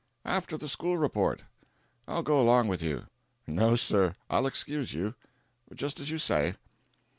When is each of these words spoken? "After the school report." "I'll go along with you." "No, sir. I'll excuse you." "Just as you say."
"After 0.25 0.57
the 0.57 0.67
school 0.67 0.97
report." 0.97 1.43
"I'll 2.07 2.23
go 2.23 2.41
along 2.41 2.69
with 2.69 2.81
you." 2.81 3.05
"No, 3.45 3.75
sir. 3.75 4.15
I'll 4.31 4.47
excuse 4.47 4.95
you." 4.95 5.13
"Just 5.75 5.99
as 5.99 6.09
you 6.09 6.17
say." 6.17 6.55